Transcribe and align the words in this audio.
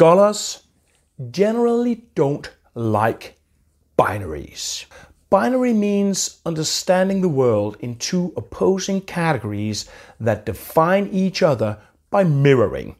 Scholars 0.00 0.62
generally 1.30 2.06
don't 2.14 2.50
like 2.74 3.36
binaries. 3.98 4.86
Binary 5.28 5.74
means 5.74 6.40
understanding 6.46 7.20
the 7.20 7.28
world 7.28 7.76
in 7.80 7.96
two 7.96 8.32
opposing 8.34 9.02
categories 9.02 9.84
that 10.18 10.46
define 10.46 11.06
each 11.08 11.42
other 11.42 11.76
by 12.08 12.24
mirroring. 12.24 12.96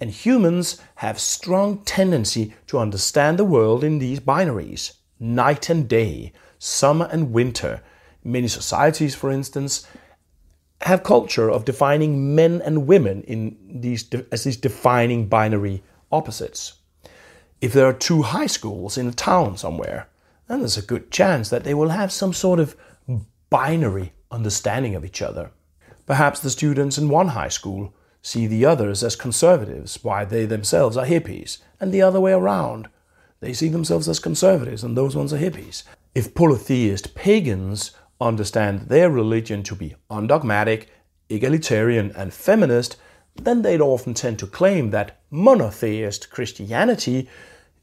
And 0.00 0.10
humans 0.10 0.80
have 0.96 1.20
strong 1.20 1.84
tendency 1.84 2.52
to 2.66 2.80
understand 2.80 3.38
the 3.38 3.44
world 3.44 3.84
in 3.84 4.00
these 4.00 4.18
binaries, 4.18 4.94
night 5.20 5.70
and 5.70 5.88
day, 5.88 6.32
summer 6.58 7.08
and 7.12 7.32
winter. 7.32 7.80
Many 8.24 8.48
societies, 8.48 9.14
for 9.14 9.30
instance, 9.30 9.86
have 10.80 11.04
culture 11.04 11.48
of 11.48 11.64
defining 11.64 12.34
men 12.34 12.60
and 12.64 12.88
women 12.88 13.22
in 13.22 13.56
these 13.72 14.04
as 14.32 14.42
these 14.42 14.56
defining 14.56 15.28
binary 15.28 15.84
opposites. 16.10 16.74
If 17.60 17.72
there 17.72 17.86
are 17.86 17.92
two 17.92 18.22
high 18.22 18.46
schools 18.46 18.96
in 18.96 19.06
a 19.06 19.12
town 19.12 19.56
somewhere, 19.56 20.08
then 20.48 20.60
there's 20.60 20.78
a 20.78 20.82
good 20.82 21.10
chance 21.10 21.50
that 21.50 21.64
they 21.64 21.74
will 21.74 21.90
have 21.90 22.10
some 22.10 22.32
sort 22.32 22.58
of 22.58 22.76
binary 23.50 24.12
understanding 24.30 24.94
of 24.94 25.04
each 25.04 25.22
other. 25.22 25.50
Perhaps 26.06 26.40
the 26.40 26.50
students 26.50 26.98
in 26.98 27.08
one 27.08 27.28
high 27.28 27.48
school 27.48 27.94
see 28.22 28.46
the 28.46 28.64
others 28.64 29.02
as 29.02 29.16
conservatives, 29.16 30.02
while 30.02 30.26
they 30.26 30.44
themselves 30.46 30.96
are 30.96 31.06
hippies, 31.06 31.58
and 31.78 31.92
the 31.92 32.02
other 32.02 32.20
way 32.20 32.32
around. 32.32 32.88
They 33.40 33.52
see 33.52 33.68
themselves 33.68 34.08
as 34.08 34.18
conservatives, 34.18 34.84
and 34.84 34.96
those 34.96 35.16
ones 35.16 35.32
are 35.32 35.38
hippies. 35.38 35.84
If 36.14 36.34
polytheist 36.34 37.14
pagans 37.14 37.92
understand 38.20 38.88
their 38.88 39.10
religion 39.10 39.62
to 39.64 39.74
be 39.74 39.94
undogmatic, 40.10 40.88
egalitarian, 41.28 42.12
and 42.16 42.34
feminist, 42.34 42.96
then 43.36 43.62
they'd 43.62 43.80
often 43.80 44.14
tend 44.14 44.38
to 44.38 44.46
claim 44.46 44.90
that 44.90 45.20
monotheist 45.30 46.30
Christianity 46.30 47.28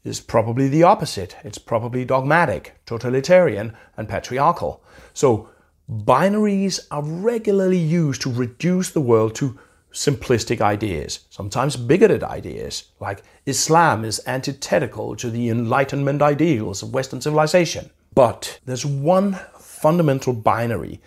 is 0.04 0.20
probably 0.20 0.68
the 0.68 0.82
opposite. 0.82 1.36
It's 1.44 1.58
probably 1.58 2.04
dogmatic, 2.04 2.74
totalitarian, 2.86 3.76
and 3.96 4.08
patriarchal. 4.08 4.82
So, 5.12 5.50
binaries 5.90 6.86
are 6.90 7.02
regularly 7.02 7.78
used 7.78 8.22
to 8.22 8.32
reduce 8.32 8.90
the 8.90 9.00
world 9.00 9.34
to 9.36 9.58
simplistic 9.92 10.60
ideas, 10.60 11.20
sometimes 11.30 11.76
bigoted 11.76 12.22
ideas, 12.22 12.84
like 13.00 13.22
Islam 13.46 14.04
is 14.04 14.20
antithetical 14.26 15.16
to 15.16 15.30
the 15.30 15.48
Enlightenment 15.48 16.20
ideals 16.20 16.82
of 16.82 16.92
Western 16.92 17.20
civilization. 17.20 17.90
But 18.14 18.60
there's 18.64 18.84
one 18.84 19.38
fundamental 19.58 20.34
binary 20.34 21.00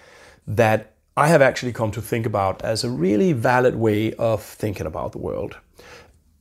that 0.47 0.90
I 1.17 1.27
have 1.27 1.41
actually 1.41 1.73
come 1.73 1.91
to 1.91 2.01
think 2.01 2.25
about 2.25 2.61
as 2.63 2.83
a 2.83 2.89
really 2.89 3.33
valid 3.33 3.75
way 3.75 4.13
of 4.13 4.41
thinking 4.41 4.85
about 4.85 5.11
the 5.11 5.17
world. 5.17 5.57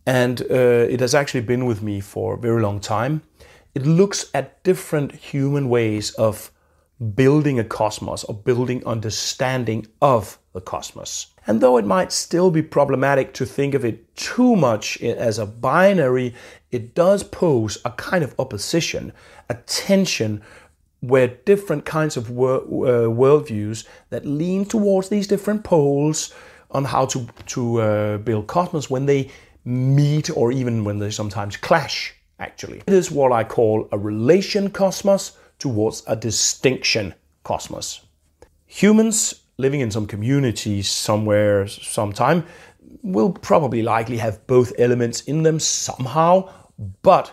And 0.07 0.43
uh, 0.43 0.87
it 0.89 1.01
has 1.01 1.15
actually 1.15 1.43
been 1.43 1.67
with 1.67 1.83
me 1.83 2.01
for 2.01 2.35
a 2.35 2.39
very 2.39 2.63
long 2.63 2.81
time. 2.81 3.23
It 3.75 3.85
looks 3.85 4.31
at 4.33 4.63
different 4.63 5.13
human 5.13 5.69
ways 5.69 6.13
of 6.13 6.53
building 7.15 7.59
a 7.59 7.65
cosmos 7.65 8.25
or 8.25 8.35
building 8.35 8.85
understanding 8.87 9.87
of 10.03 10.39
the 10.53 10.61
cosmos. 10.61 11.29
And 11.47 11.61
though 11.61 11.77
it 11.77 11.87
might 11.87 12.13
still 12.13 12.51
be 12.51 12.63
problematic 12.63 13.33
to 13.35 13.47
think 13.47 13.75
of 13.75 13.85
it 13.85 14.15
too 14.17 14.55
much 14.55 15.01
as 15.01 15.39
a 15.39 15.47
binary, 15.47 16.35
it 16.71 16.95
does 16.95 17.23
pose 17.23 17.79
a 17.85 17.91
kind 17.93 18.23
of 18.23 18.35
opposition, 18.39 19.13
a 19.49 19.55
tension 19.55 20.43
where 21.01 21.29
different 21.29 21.85
kinds 21.85 22.17
of 22.17 22.31
wor- 22.31 22.63
uh, 22.63 23.09
worldviews 23.09 23.87
that 24.11 24.27
lean 24.27 24.65
towards 24.65 25.09
these 25.09 25.27
different 25.27 25.65
poles 25.65 26.33
on 26.71 26.85
how 26.85 27.07
to, 27.07 27.27
to 27.47 27.81
uh, 27.81 28.19
build 28.19 28.47
cosmos 28.47 28.91
when 28.91 29.07
they 29.07 29.31
meet 29.65 30.31
or 30.37 30.53
even 30.53 30.85
when 30.85 30.99
they 30.99 31.11
sometimes 31.11 31.57
clash, 31.57 32.15
actually. 32.39 32.79
It 32.87 32.93
is 32.93 33.11
what 33.11 33.33
I 33.33 33.45
call 33.45 33.89
a 33.93 33.99
relation 33.99 34.71
cosmos 34.71 35.37
towards 35.59 36.03
a 36.07 36.17
distinction 36.17 37.15
cosmos. 37.45 38.01
Humans 38.67 39.41
living 39.59 39.81
in 39.81 39.91
some 39.91 40.07
communities 40.07 40.89
somewhere, 40.89 41.67
sometime, 41.67 42.45
will 43.03 43.33
probably 43.33 43.83
likely 43.83 44.17
have 44.17 44.47
both 44.47 44.73
elements 44.79 45.21
in 45.23 45.43
them 45.43 45.61
somehow, 45.61 46.51
but 47.03 47.33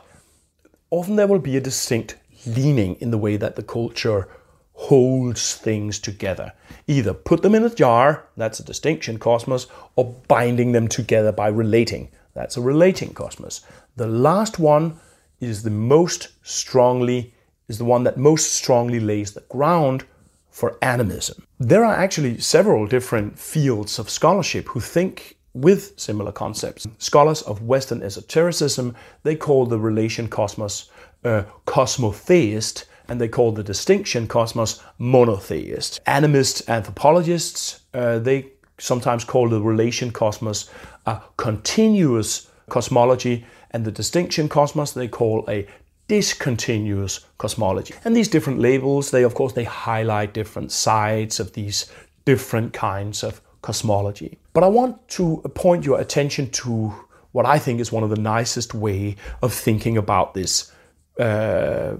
often 0.89 1.15
there 1.15 1.27
will 1.27 1.39
be 1.39 1.57
a 1.57 1.61
distinct 1.61 2.17
leaning 2.47 2.95
in 2.95 3.11
the 3.11 3.17
way 3.17 3.37
that 3.37 3.55
the 3.55 3.63
culture 3.63 4.27
holds 4.73 5.55
things 5.55 5.99
together. 5.99 6.53
Either 6.87 7.13
put 7.13 7.41
them 7.41 7.55
in 7.55 7.63
a 7.63 7.69
jar, 7.69 8.27
that's 8.37 8.59
a 8.59 8.63
distinction 8.63 9.17
cosmos, 9.17 9.67
or 9.95 10.15
binding 10.27 10.71
them 10.71 10.87
together 10.87 11.31
by 11.31 11.47
relating, 11.47 12.09
that's 12.33 12.57
a 12.57 12.61
relating 12.61 13.13
cosmos. 13.13 13.61
The 13.95 14.07
last 14.07 14.59
one 14.59 14.99
is 15.39 15.63
the 15.63 15.71
most 15.71 16.29
strongly 16.43 17.33
is 17.67 17.77
the 17.77 17.85
one 17.85 18.03
that 18.03 18.17
most 18.17 18.53
strongly 18.53 18.99
lays 18.99 19.33
the 19.33 19.41
ground 19.41 20.05
for 20.49 20.77
animism. 20.81 21.45
There 21.59 21.83
are 21.83 21.95
actually 21.95 22.39
several 22.39 22.87
different 22.87 23.37
fields 23.37 23.99
of 23.99 24.09
scholarship 24.09 24.69
who 24.69 24.79
think 24.79 25.37
with 25.53 25.99
similar 25.99 26.31
concepts. 26.31 26.87
Scholars 26.97 27.41
of 27.41 27.63
Western 27.63 28.01
esotericism, 28.01 28.95
they 29.23 29.35
call 29.35 29.65
the 29.65 29.79
relation 29.79 30.27
cosmos 30.27 30.89
uh, 31.23 31.43
cosmotheist, 31.65 32.85
and 33.07 33.21
they 33.21 33.27
call 33.27 33.51
the 33.51 33.63
distinction 33.63 34.27
cosmos 34.27 34.83
monotheist. 34.97 36.03
Animist 36.05 36.67
anthropologists, 36.67 37.81
uh, 37.93 38.19
they 38.19 38.51
sometimes 38.77 39.23
call 39.23 39.49
the 39.49 39.61
relation 39.61 40.11
cosmos 40.11 40.69
a 41.05 41.21
continuous 41.37 42.49
cosmology, 42.69 43.45
and 43.71 43.85
the 43.85 43.91
distinction 43.91 44.49
cosmos 44.49 44.91
they 44.91 45.07
call 45.07 45.45
a 45.47 45.65
discontinuous 46.07 47.25
cosmology. 47.37 47.93
And 48.05 48.15
these 48.15 48.29
different 48.29 48.59
labels, 48.59 49.11
they 49.11 49.23
of 49.23 49.33
course 49.33 49.53
they 49.53 49.63
highlight 49.63 50.33
different 50.33 50.71
sides 50.71 51.39
of 51.39 51.53
these 51.53 51.91
different 52.25 52.73
kinds 52.73 53.23
of 53.23 53.41
cosmology. 53.61 54.37
But 54.53 54.63
I 54.63 54.67
want 54.67 55.07
to 55.09 55.41
point 55.55 55.85
your 55.85 55.99
attention 55.99 56.49
to 56.51 56.93
what 57.31 57.45
I 57.45 57.59
think 57.59 57.79
is 57.79 57.91
one 57.91 58.03
of 58.03 58.09
the 58.09 58.21
nicest 58.21 58.73
way 58.73 59.15
of 59.41 59.53
thinking 59.53 59.97
about 59.97 60.33
this. 60.33 60.71
Uh, 61.19 61.97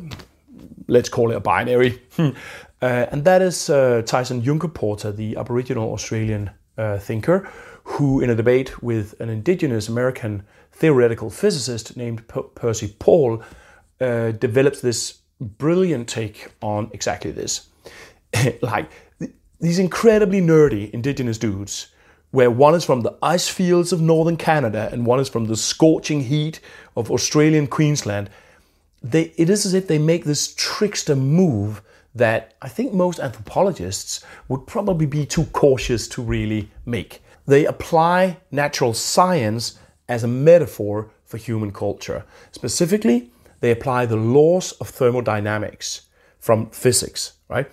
let's 0.88 1.10
call 1.10 1.32
it 1.32 1.36
a 1.36 1.40
binary, 1.40 2.02
uh, 2.18 2.32
and 2.82 3.24
that 3.26 3.42
is 3.42 3.70
uh, 3.70 4.02
Tyson 4.06 4.42
Yunkaporta, 4.42 5.16
the 5.16 5.36
Aboriginal 5.38 5.92
Australian 5.94 6.52
thinker, 7.00 7.50
who, 7.84 8.22
in 8.22 8.30
a 8.30 8.36
debate 8.36 8.84
with 8.84 9.20
an 9.20 9.30
Indigenous 9.30 9.88
American 9.88 10.44
theoretical 10.72 11.30
physicist 11.30 11.98
named 11.98 12.28
P- 12.28 12.42
Percy 12.54 12.96
Paul, 13.00 13.42
uh, 14.00 14.32
develops 14.32 14.82
this 14.82 15.20
brilliant 15.40 16.08
take 16.08 16.52
on 16.62 16.90
exactly 16.94 17.32
this. 17.32 17.70
like 18.62 18.92
th- 19.20 19.32
these 19.60 19.80
incredibly 19.80 20.42
nerdy 20.42 20.92
indigenous 20.92 21.38
dudes, 21.38 21.88
where 22.32 22.52
one 22.52 22.76
is 22.76 22.84
from 22.84 23.02
the 23.02 23.18
ice 23.22 23.48
fields 23.48 23.92
of 23.92 24.02
northern 24.02 24.38
Canada 24.38 24.90
and 24.92 25.06
one 25.06 25.20
is 25.20 25.30
from 25.30 25.46
the 25.46 25.56
scorching 25.56 26.22
heat 26.22 26.60
of 26.96 27.10
Australian 27.10 27.68
Queensland. 27.68 28.30
They, 29.02 29.34
it 29.38 29.50
is 29.50 29.66
as 29.66 29.74
if 29.74 29.88
they 29.88 30.00
make 30.00 30.26
this 30.26 30.54
trickster 30.56 31.16
move 31.16 31.82
that 32.16 32.56
I 32.62 32.70
think 32.70 32.94
most 32.94 33.20
anthropologists 33.20 34.26
would 34.48 34.66
probably 34.66 35.06
be 35.06 35.26
too 35.26 35.46
cautious 35.46 36.08
to 36.10 36.22
really 36.22 36.72
make. 36.86 37.22
They 37.46 37.66
apply 37.66 38.38
natural 38.52 38.94
science 38.94 39.78
as 40.10 40.24
a 40.24 40.28
metaphor 40.28 41.12
for 41.26 41.38
human 41.38 41.72
culture. 41.72 42.26
Specifically, 42.52 43.32
they 43.60 43.72
apply 43.72 44.06
the 44.06 44.16
laws 44.16 44.72
of 44.74 44.90
thermodynamics 44.90 46.08
from 46.40 46.70
physics, 46.70 47.34
right? 47.50 47.70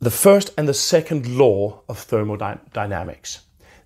The 0.00 0.10
first 0.10 0.52
and 0.56 0.68
the 0.68 0.74
second 0.74 1.26
law 1.26 1.82
of 1.88 1.98
thermodynamics. 1.98 3.40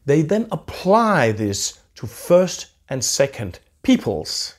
They 0.04 0.22
then 0.22 0.48
apply 0.50 1.32
this 1.32 1.80
to 1.96 2.06
first 2.06 2.66
and 2.88 3.04
second 3.04 3.60
peoples, 3.82 4.54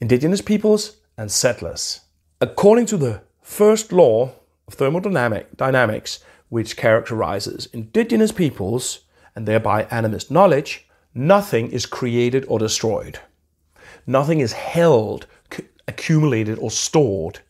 indigenous 0.00 0.40
peoples 0.40 0.96
and 1.16 1.30
settlers. 1.30 2.00
According 2.40 2.86
to 2.86 2.96
the 2.96 3.22
first 3.42 3.92
law 3.92 4.32
of 4.66 4.74
thermodynamics, 4.74 6.20
which 6.48 6.76
characterizes 6.76 7.66
indigenous 7.72 8.32
peoples 8.32 9.00
and 9.34 9.46
thereby 9.46 9.84
animist 9.84 10.30
knowledge, 10.30 10.86
nothing 11.14 11.70
is 11.70 11.86
created 11.86 12.44
or 12.48 12.58
destroyed. 12.58 13.18
Nothing 14.06 14.40
is 14.40 14.52
held, 14.52 15.26
accumulated, 15.86 16.58
or 16.58 16.70
stored. 16.70 17.40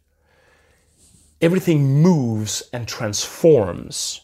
Everything 1.41 2.03
moves 2.03 2.62
and 2.73 2.89
transforms. 2.89 4.23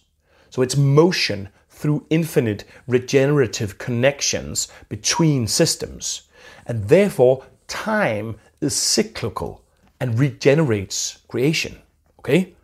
So 0.51 0.63
it's 0.63 0.77
motion 0.77 1.49
through 1.69 2.07
infinite 2.11 2.65
regenerative 2.87 3.79
connections 3.79 4.69
between 4.89 5.47
systems. 5.47 6.23
And 6.67 6.89
therefore, 6.89 7.45
time 7.69 8.37
is 8.61 8.75
cyclical 8.75 9.63
and 10.01 10.19
regenerates 10.19 11.19
creation. 11.29 11.79
Okay? 12.19 12.55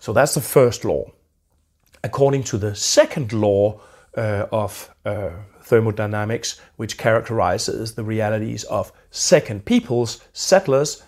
So 0.00 0.12
that's 0.12 0.34
the 0.34 0.40
first 0.40 0.84
law. 0.84 1.10
According 2.04 2.42
to 2.44 2.58
the 2.58 2.74
second 2.74 3.32
law 3.32 3.80
uh, 4.16 4.46
of 4.50 4.90
uh, 5.04 5.30
thermodynamics, 5.62 6.60
which 6.76 6.98
characterizes 6.98 7.94
the 7.94 8.02
realities 8.02 8.64
of 8.64 8.92
second 9.10 9.64
peoples, 9.64 10.20
settlers, 10.32 11.02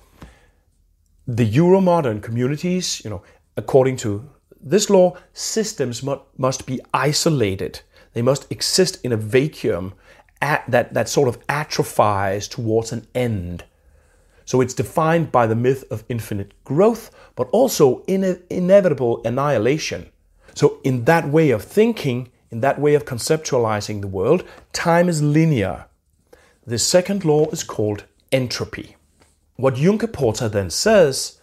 the 1.26 1.50
Euromodern 1.50 2.22
communities, 2.22 3.02
you 3.04 3.10
know, 3.10 3.22
according 3.56 3.96
to 3.96 4.28
this 4.60 4.88
law, 4.88 5.16
systems 5.32 6.02
must 6.38 6.66
be 6.66 6.80
isolated. 6.92 7.80
They 8.12 8.22
must 8.22 8.50
exist 8.50 8.98
in 9.04 9.12
a 9.12 9.16
vacuum 9.16 9.94
at, 10.44 10.70
that, 10.70 10.92
that 10.92 11.08
sort 11.08 11.26
of 11.26 11.38
atrophies 11.48 12.46
towards 12.46 12.92
an 12.92 13.06
end. 13.14 13.64
So 14.44 14.60
it's 14.60 14.74
defined 14.74 15.32
by 15.32 15.46
the 15.46 15.56
myth 15.56 15.84
of 15.90 16.04
infinite 16.10 16.52
growth, 16.64 17.10
but 17.34 17.48
also 17.48 18.04
in 18.06 18.42
inevitable 18.50 19.22
annihilation. 19.24 20.10
So, 20.54 20.78
in 20.84 21.04
that 21.06 21.28
way 21.28 21.50
of 21.50 21.64
thinking, 21.64 22.30
in 22.50 22.60
that 22.60 22.78
way 22.78 22.94
of 22.94 23.06
conceptualizing 23.06 24.02
the 24.02 24.06
world, 24.06 24.44
time 24.72 25.08
is 25.08 25.22
linear. 25.22 25.86
The 26.66 26.78
second 26.78 27.24
law 27.24 27.48
is 27.48 27.64
called 27.64 28.04
entropy. 28.30 28.96
What 29.56 29.74
Yunkaporta 29.74 30.52
then 30.52 30.70
says 30.70 31.40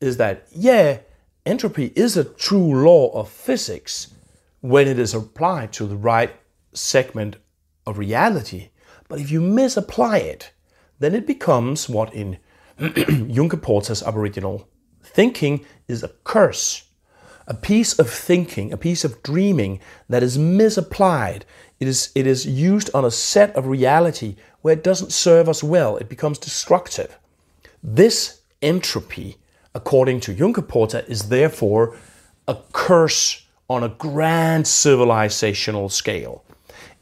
is 0.00 0.16
that, 0.16 0.46
yeah, 0.50 0.98
entropy 1.46 1.92
is 1.94 2.16
a 2.16 2.24
true 2.24 2.84
law 2.84 3.12
of 3.12 3.30
physics 3.30 4.12
when 4.60 4.88
it 4.88 4.98
is 4.98 5.14
applied 5.14 5.72
to 5.74 5.86
the 5.86 5.96
right 5.96 6.34
segment 6.74 7.36
reality. 7.98 8.70
But 9.08 9.20
if 9.20 9.30
you 9.30 9.40
misapply 9.40 10.18
it, 10.18 10.52
then 10.98 11.14
it 11.14 11.26
becomes 11.26 11.88
what 11.88 12.14
in 12.14 12.38
Yunkaporta's 12.78 14.02
Aboriginal 14.02 14.68
thinking 15.02 15.64
is 15.88 16.02
a 16.02 16.12
curse. 16.24 16.84
A 17.46 17.54
piece 17.54 17.98
of 17.98 18.08
thinking, 18.08 18.72
a 18.72 18.76
piece 18.76 19.04
of 19.04 19.22
dreaming 19.22 19.80
that 20.08 20.22
is 20.22 20.38
misapplied. 20.38 21.44
It 21.80 21.88
is, 21.88 22.10
it 22.14 22.26
is 22.26 22.46
used 22.46 22.90
on 22.94 23.04
a 23.04 23.10
set 23.10 23.54
of 23.56 23.66
reality 23.66 24.36
where 24.62 24.74
it 24.74 24.84
doesn't 24.84 25.12
serve 25.12 25.48
us 25.48 25.62
well. 25.62 25.96
It 25.96 26.08
becomes 26.08 26.38
destructive. 26.38 27.18
This 27.82 28.42
entropy, 28.62 29.38
according 29.74 30.20
to 30.20 30.34
Yunkaporta, 30.34 31.08
is 31.08 31.28
therefore 31.28 31.96
a 32.46 32.58
curse 32.72 33.46
on 33.68 33.82
a 33.82 33.88
grand 33.88 34.64
civilizational 34.64 35.90
scale. 35.90 36.44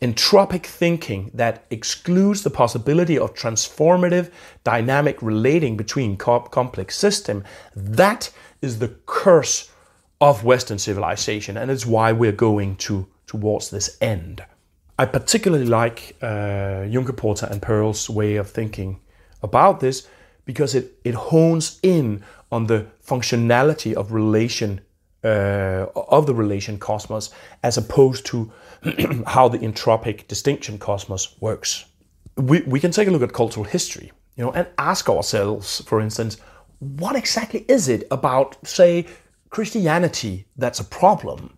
Entropic 0.01 0.65
thinking 0.65 1.31
that 1.35 1.65
excludes 1.71 2.45
the 2.45 2.51
possibility 2.51 3.19
of 3.19 3.35
transformative 3.35 4.31
dynamic 4.63 5.21
relating 5.21 5.77
between 5.77 6.17
complex 6.17 6.97
system, 6.97 7.43
that 7.75 8.31
is 8.63 8.79
the 8.79 8.95
curse 9.07 9.73
of 10.21 10.45
Western 10.45 10.79
civilization, 10.79 11.57
and 11.57 11.71
it's 11.71 11.87
why 11.87 12.13
we're 12.13 12.33
going 12.33 12.77
to 12.77 13.09
towards 13.27 13.71
this 13.71 13.97
end. 14.01 14.45
I 14.99 15.05
particularly 15.05 15.67
like 15.67 16.17
uh, 16.23 16.87
Yunkaporta 16.87 17.51
and 17.51 17.63
Pearl's 17.63 18.09
way 18.11 18.37
of 18.37 18.51
thinking 18.51 19.01
about 19.43 19.81
this 19.81 20.09
because 20.45 20.75
it, 20.75 20.93
it 21.05 21.15
hones 21.15 21.79
in 21.83 22.25
on 22.51 22.67
the 22.67 22.87
functionality 23.07 23.95
of 23.95 24.13
relation 24.13 24.81
uh, 25.25 25.87
of 25.95 26.27
the 26.27 26.35
relation 26.35 26.79
cosmos 26.79 27.31
as 27.63 27.77
opposed 27.77 28.25
to 28.27 28.51
how 29.27 29.49
the 29.49 29.59
entropic 29.59 30.27
distinction 30.29 30.79
cosmos 30.79 31.37
works. 31.41 31.85
We, 32.37 32.63
we 32.63 32.81
can 32.81 32.91
take 32.91 33.09
a 33.09 33.11
look 33.11 33.23
at 33.23 33.33
cultural 33.33 33.65
history, 33.65 34.13
you 34.37 34.45
know, 34.45 34.53
and 34.53 34.67
ask 34.79 35.09
ourselves, 35.09 35.83
for 35.87 36.01
instance, 36.01 36.39
what 36.79 37.17
exactly 37.17 37.65
is 37.69 37.89
it 37.89 38.07
about, 38.11 38.57
say, 38.67 39.07
Christianity 39.51 40.47
that's 40.57 40.81
a 40.81 40.85
problem? 40.85 41.57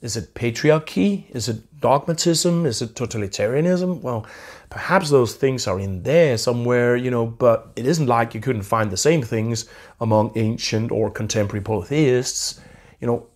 Is 0.00 0.16
it 0.16 0.32
patriarchy? 0.34 1.24
Is 1.30 1.48
it 1.48 1.80
dogmatism? 1.80 2.64
Is 2.64 2.80
it 2.80 2.94
totalitarianism? 2.94 4.00
Well, 4.00 4.26
perhaps 4.70 5.10
those 5.10 5.34
things 5.34 5.66
are 5.66 5.78
in 5.78 6.02
there 6.02 6.38
somewhere, 6.38 6.96
you 6.96 7.10
know, 7.10 7.26
but 7.26 7.72
it 7.76 7.86
isn't 7.86 8.06
like 8.06 8.34
you 8.34 8.40
couldn't 8.40 8.62
find 8.62 8.90
the 8.90 8.96
same 8.96 9.22
things 9.22 9.68
among 10.00 10.32
ancient 10.36 10.90
or 10.90 11.10
contemporary 11.10 11.62
polytheists. 11.62 12.60
You 13.00 13.08
know, 13.08 13.26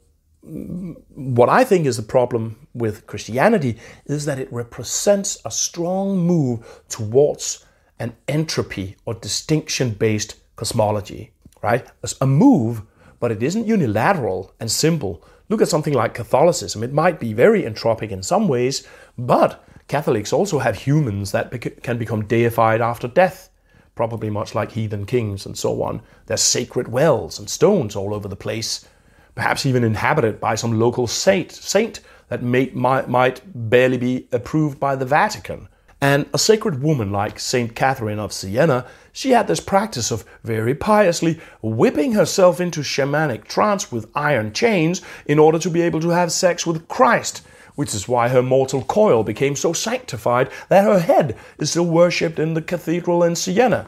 what 0.44 1.49
I 1.49 1.64
think 1.64 1.87
is 1.87 1.96
the 1.96 2.02
problem 2.02 2.69
with 2.75 3.06
Christianity 3.06 3.79
is 4.05 4.26
that 4.26 4.38
it 4.38 4.52
represents 4.52 5.38
a 5.44 5.50
strong 5.50 6.19
move 6.19 6.82
towards 6.88 7.64
an 7.99 8.14
entropy 8.29 8.96
or 9.06 9.14
distinction 9.14 9.91
based 9.91 10.37
cosmology, 10.56 11.32
right? 11.62 11.87
A 12.20 12.26
move, 12.26 12.82
but 13.20 13.32
it 13.32 13.43
isn't 13.43 13.67
unilateral 13.67 14.52
and 14.61 14.70
simple. 14.70 15.25
Look 15.49 15.62
at 15.62 15.69
something 15.69 15.94
like 15.94 16.14
Catholicism. 16.14 16.82
It 16.82 16.93
might 16.93 17.19
be 17.20 17.32
very 17.32 17.62
entropic 17.62 18.11
in 18.11 18.23
some 18.23 18.46
ways, 18.49 18.87
but 19.17 19.64
Catholics 19.88 20.32
also 20.32 20.58
have 20.58 20.76
humans 20.76 21.32
that 21.32 21.82
can 21.82 21.99
become 21.99 22.26
deified 22.26 22.81
after 22.81 23.08
death, 23.08 23.50
probably 23.94 24.29
much 24.29 24.55
like 24.55 24.73
heathen 24.73 25.06
kings 25.06 25.46
and 25.46 25.56
so 25.56 25.82
on. 25.82 26.02
There's 26.26 26.43
sacred 26.43 26.88
wells 26.88 27.38
and 27.38 27.49
stones 27.49 27.96
all 27.96 28.14
over 28.14 28.29
the 28.29 28.37
place 28.37 28.87
perhaps 29.34 29.66
even 29.66 29.84
inhabited 29.84 30.40
by 30.40 30.54
some 30.54 30.78
local 30.78 31.06
saint, 31.06 31.50
saint 31.52 32.00
that 32.28 32.42
may, 32.42 32.70
might, 32.75 33.08
might 33.08 33.40
barely 33.70 33.98
be 33.98 34.28
approved 34.32 34.78
by 34.78 34.96
the 34.96 35.04
Vatican. 35.04 35.69
And 36.00 36.26
a 36.34 36.38
sacred 36.38 36.82
woman 36.82 37.10
like 37.12 37.38
Saint 37.38 37.75
Catherine 37.75 38.19
of 38.19 38.32
Siena, 38.32 38.86
she 39.12 39.31
had 39.31 39.46
this 39.46 39.60
practice 39.60 40.10
of 40.10 40.25
very 40.42 40.75
piously 40.75 41.40
whipping 41.62 42.12
herself 42.12 42.60
into 42.60 42.81
shamanic 42.81 43.44
trance 43.44 43.90
with 43.90 44.10
iron 44.14 44.52
chains 44.52 45.00
in 45.25 45.38
order 45.38 45.58
to 45.58 45.70
be 45.70 45.81
able 45.81 46.00
to 46.00 46.10
have 46.10 46.31
sex 46.31 46.66
with 46.66 46.88
Christ, 46.88 47.42
which 47.75 47.94
is 47.94 48.06
why 48.06 48.28
her 48.28 48.42
mortal 48.42 48.82
coil 48.82 49.25
became 49.25 49.56
so 49.56 49.72
sanctified 49.72 50.50
that 50.69 50.84
her 50.84 50.98
head 50.98 51.36
is 51.58 51.70
still 51.70 51.86
worshipped 51.86 52.38
in 52.38 52.54
the 52.54 52.62
cathedral 52.62 53.22
in 53.22 53.34
Siena. 53.34 53.86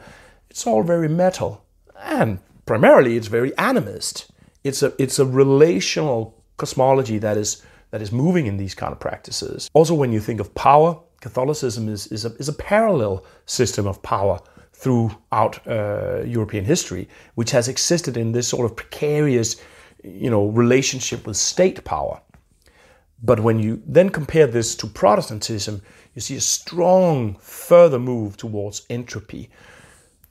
It's 0.49 0.65
all 0.65 0.83
very 0.83 1.07
metal, 1.07 1.65
and 1.99 2.39
primarily 2.65 3.15
it's 3.15 3.27
very 3.27 3.51
animist 3.51 4.25
it's 4.67 4.83
a 4.83 4.93
it's 4.97 5.19
a 5.19 5.25
relational 5.25 6.35
cosmology 6.57 7.17
that 7.19 7.37
is 7.37 7.63
that 7.91 8.01
is 8.01 8.11
moving 8.11 8.47
in 8.47 8.57
these 8.57 8.75
kind 8.75 8.91
of 8.91 8.99
practices. 8.99 9.69
Also, 9.73 9.93
when 9.93 10.11
you 10.11 10.19
think 10.19 10.39
of 10.39 10.53
power, 10.55 10.99
Catholicism 11.21 11.87
is 11.89 12.07
is 12.07 12.25
a, 12.25 12.35
is 12.35 12.49
a 12.49 12.53
parallel 12.53 13.25
system 13.45 13.87
of 13.87 14.01
power 14.01 14.39
throughout 14.73 15.65
uh, 15.67 16.21
European 16.23 16.65
history, 16.65 17.07
which 17.35 17.51
has 17.51 17.67
existed 17.67 18.15
in 18.15 18.31
this 18.31 18.47
sort 18.47 18.65
of 18.69 18.75
precarious, 18.75 19.55
you 20.03 20.29
know, 20.29 20.47
relationship 20.47 21.25
with 21.25 21.35
state 21.35 21.83
power. 21.83 22.21
But 23.23 23.39
when 23.39 23.57
you 23.57 23.81
then 23.87 24.09
compare 24.09 24.45
this 24.45 24.75
to 24.75 24.87
Protestantism, 24.87 25.81
you 26.13 26.21
see 26.21 26.35
a 26.35 26.41
strong 26.41 27.37
further 27.39 27.97
move 27.97 28.37
towards 28.37 28.85
entropy. 28.89 29.49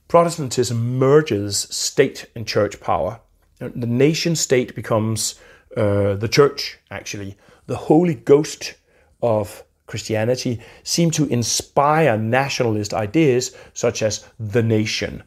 Protestantism 0.07 0.97
merges 0.97 1.67
state 1.71 2.27
and 2.37 2.47
church 2.47 2.81
power 2.81 3.21
the 3.59 3.87
nation 3.87 4.37
state 4.37 4.75
becomes 4.75 5.37
uh, 5.77 6.15
the 6.15 6.29
church, 6.29 6.79
actually. 6.91 7.37
The 7.67 7.77
Holy 7.77 8.15
Ghost 8.15 8.75
of 9.23 9.65
Christianity 9.87 10.61
seemed 10.83 11.15
to 11.15 11.27
inspire 11.27 12.17
nationalist 12.17 12.93
ideas 12.93 13.57
such 13.75 14.03
as 14.03 14.27
the 14.39 14.63
nation, 14.63 15.23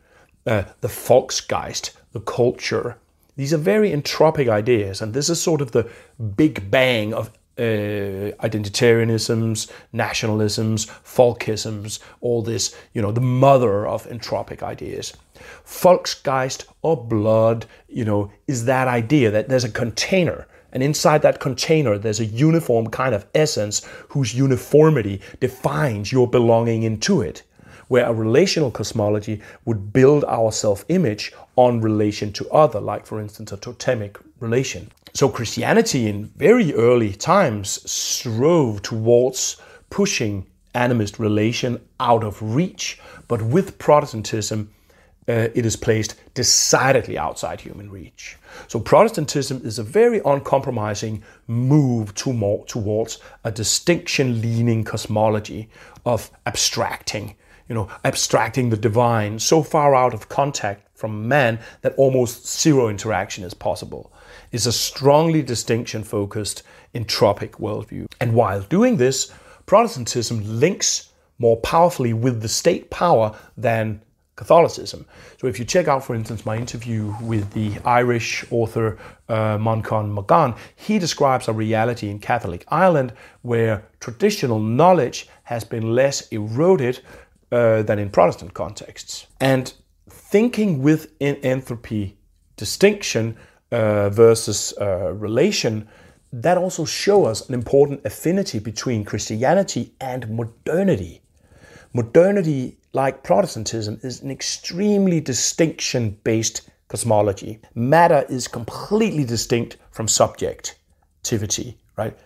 uh, 0.46 0.64
the 0.82 0.88
Volksgeist, 0.88 1.92
the 2.12 2.20
culture. 2.20 2.98
These 3.36 3.54
are 3.54 3.58
very 3.58 3.92
entropic 3.92 4.50
ideas, 4.50 5.02
and 5.02 5.14
this 5.14 5.30
is 5.30 5.42
sort 5.42 5.62
of 5.62 5.72
the 5.72 5.90
big 6.36 6.70
bang 6.70 7.14
of 7.14 7.30
uh, 7.58 8.32
identitarianisms, 8.42 9.70
nationalisms, 9.94 10.88
folkisms, 11.04 12.00
all 12.22 12.42
this, 12.42 12.76
you 12.94 13.02
know, 13.02 13.12
the 13.12 13.22
mother 13.22 13.86
of 13.86 14.08
entropic 14.08 14.64
ideas. 14.64 15.14
Volksgeist 15.66 16.66
or 16.82 16.98
blood, 16.98 17.66
you 17.88 18.06
know, 18.06 18.32
is 18.48 18.66
that 18.66 18.88
idea 18.88 19.32
that 19.32 19.50
there's 19.50 19.64
a 19.64 19.72
container 19.72 20.48
and 20.72 20.84
inside 20.84 21.22
that 21.24 21.40
container, 21.40 21.98
there's 21.98 22.20
a 22.20 22.26
uniform 22.26 22.88
kind 22.88 23.16
of 23.16 23.26
essence 23.34 23.86
whose 24.10 24.36
uniformity 24.36 25.22
defines 25.40 26.12
your 26.12 26.28
belonging 26.28 26.84
into 26.84 27.22
it. 27.22 27.44
Where 27.88 28.06
a 28.06 28.14
relational 28.14 28.70
cosmology 28.70 29.42
would 29.66 29.92
build 29.92 30.24
our 30.26 30.52
self 30.52 30.86
image 30.90 31.34
on 31.56 31.82
relation 31.82 32.32
to 32.34 32.48
other, 32.52 32.80
like 32.80 33.08
for 33.08 33.20
instance, 33.20 33.52
a 33.52 33.58
totemic 33.58 34.20
relation. 34.40 34.92
So 35.16 35.28
Christianity 35.28 36.08
in 36.08 36.26
very 36.38 36.72
early 36.76 37.14
times 37.14 37.80
strove 37.92 38.84
towards 38.84 39.58
pushing 39.90 40.46
animist 40.76 41.18
relation 41.18 41.82
out 42.00 42.24
of 42.24 42.40
reach, 42.44 43.00
but 43.28 43.42
with 43.42 43.80
Protestantism, 43.80 44.72
uh, 45.30 45.48
it 45.54 45.66
is 45.66 45.76
placed 45.76 46.16
decidedly 46.34 47.18
outside 47.18 47.62
human 47.62 47.90
reach. 47.92 48.36
So 48.68 48.80
Protestantism 48.80 49.62
is 49.64 49.78
a 49.78 49.84
very 49.84 50.22
uncompromising 50.26 51.24
move 51.48 52.16
to 52.16 52.34
more, 52.34 52.66
towards 52.66 53.20
a 53.44 53.52
distinction-leaning 53.52 54.84
cosmology 54.84 55.70
of 56.06 56.32
abstracting, 56.48 57.36
you 57.68 57.76
know, 57.76 57.88
abstracting 58.04 58.72
the 58.72 58.78
divine 58.78 59.38
so 59.38 59.62
far 59.62 59.94
out 59.94 60.16
of 60.16 60.30
contact 60.30 60.88
from 60.98 61.28
man 61.28 61.60
that 61.82 61.94
almost 61.96 62.62
zero 62.62 62.90
interaction 62.90 63.44
is 63.44 63.54
possible. 63.54 64.12
It's 64.52 64.66
a 64.66 64.72
strongly 64.72 65.44
distinction-focused 65.44 66.64
entropic 66.96 67.52
worldview. 67.52 68.08
And 68.20 68.34
while 68.34 68.62
doing 68.64 68.98
this, 68.98 69.32
Protestantism 69.68 70.60
links 70.60 71.12
more 71.38 71.58
powerfully 71.58 72.14
with 72.14 72.42
the 72.42 72.50
state 72.50 72.90
power 72.90 73.38
than 73.56 74.02
Catholicism. 74.40 75.06
So 75.40 75.48
if 75.48 75.60
you 75.60 75.66
check 75.66 75.90
out, 75.90 76.02
for 76.06 76.16
instance, 76.16 76.46
my 76.46 76.56
interview 76.56 77.14
with 77.22 77.52
the 77.52 77.78
Irish 77.84 78.46
author 78.52 78.98
uh, 79.28 79.58
Manchán 79.58 80.14
Magan, 80.14 80.56
he 80.78 80.98
describes 80.98 81.50
a 81.50 81.54
reality 81.54 82.08
in 82.10 82.20
Catholic 82.20 82.64
Ireland 82.70 83.12
where 83.42 83.84
traditional 84.00 84.60
knowledge 84.62 85.28
has 85.44 85.66
been 85.66 85.94
less 85.94 86.30
eroded 86.30 87.02
uh, 87.52 87.84
than 87.84 88.00
in 88.00 88.10
Protestant 88.10 88.54
contexts. 88.54 89.28
And 89.42 89.74
thinking 90.10 90.82
with 90.82 91.12
entropy 91.20 92.18
distinction 92.56 93.36
uh, 93.72 94.10
versus 94.10 94.74
uh, 94.80 95.12
relation, 95.28 95.90
that 96.32 96.58
also 96.58 96.86
shows 96.86 97.28
us 97.28 97.50
an 97.50 97.56
important 97.56 98.06
affinity 98.06 98.60
between 98.60 99.04
Christianity 99.04 99.96
and 100.00 100.30
modernity. 100.30 101.22
Modernity, 101.94 102.78
like 102.94 103.24
Protestantism, 103.24 104.00
is 104.04 104.22
an 104.22 104.30
extremely 104.30 105.20
distinction 105.20 106.20
based 106.24 106.70
cosmology. 106.88 107.60
Matter 107.74 108.26
is 108.30 108.48
completely 108.48 109.24
distinct 109.24 109.78
from 109.92 110.08
subjectivity, 110.08 111.78
right? 111.98 112.18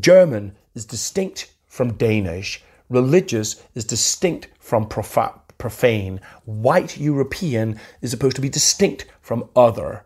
German 0.00 0.56
is 0.74 0.84
distinct 0.84 1.54
from 1.66 1.94
Danish. 1.94 2.62
Religious 2.90 3.62
is 3.74 3.84
distinct 3.84 4.48
from 4.58 4.86
profane. 4.86 6.20
White 6.44 6.98
European 6.98 7.80
is 8.02 8.10
supposed 8.10 8.36
to 8.36 8.42
be 8.42 8.48
distinct 8.48 9.06
from 9.22 9.48
other. 9.56 10.04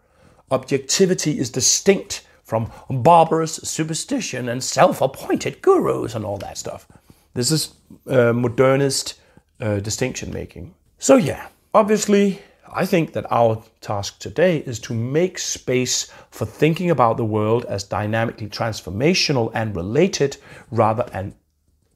Objectivity 0.50 1.38
is 1.38 1.50
distinct 1.50 2.24
from 2.44 2.70
barbarous 2.88 3.56
superstition 3.56 4.48
and 4.48 4.62
self 4.62 5.00
appointed 5.00 5.60
gurus 5.62 6.14
and 6.14 6.24
all 6.24 6.38
that 6.38 6.56
stuff. 6.56 6.86
This 7.34 7.50
is 7.50 7.74
uh, 8.06 8.32
modernist 8.32 9.20
uh, 9.60 9.80
distinction 9.80 10.32
making. 10.32 10.74
So, 10.98 11.16
yeah, 11.16 11.48
obviously, 11.74 12.40
I 12.72 12.84
think 12.84 13.12
that 13.12 13.26
our 13.30 13.62
task 13.80 14.18
today 14.18 14.58
is 14.58 14.78
to 14.80 14.94
make 14.94 15.38
space 15.38 16.10
for 16.30 16.44
thinking 16.44 16.90
about 16.90 17.16
the 17.16 17.24
world 17.24 17.64
as 17.66 17.84
dynamically 17.84 18.48
transformational 18.48 19.50
and 19.54 19.74
related 19.74 20.36
rather, 20.70 21.06
and, 21.12 21.34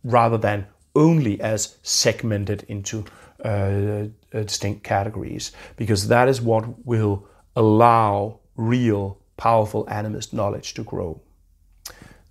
rather 0.05 0.39
than 0.39 0.67
only 0.95 1.41
as 1.41 1.77
segmented 1.83 2.65
into 2.69 3.05
uh, 3.45 3.49
uh 3.49 4.07
distinct 4.33 4.85
categories, 4.85 5.53
because 5.77 6.09
that 6.09 6.29
is 6.29 6.41
what 6.41 6.87
will 6.87 7.27
allow 7.57 8.39
real 8.57 9.19
powerful 9.37 9.85
animist 9.87 10.33
knowledge 10.33 10.75
to 10.75 10.85
grow. 10.85 11.21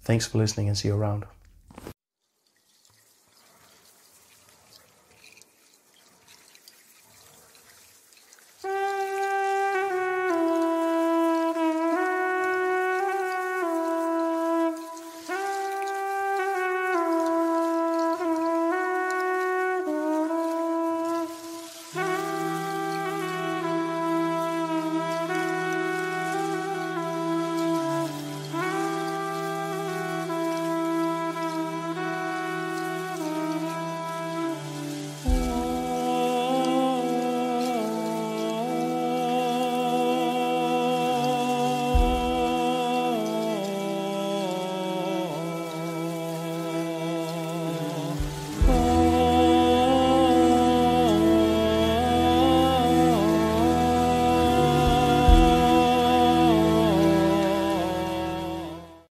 Thanks 0.01 0.25
for 0.25 0.38
listening 0.38 0.68
and 0.68 0.77
see 0.77 0.88
you 0.88 0.96
around. 0.96 1.25